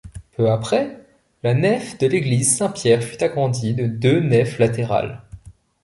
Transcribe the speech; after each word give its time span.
Peu 0.35 0.49
après, 0.49 0.99
la 1.43 1.53
nef 1.53 1.99
de 1.99 2.07
l'église 2.07 2.57
Saint 2.57 2.71
Pierre 2.71 3.03
fut 3.03 3.23
agrandie 3.23 3.75
de 3.75 3.85
deux 3.85 4.19
nefs 4.19 4.57
latérales. 4.57 5.21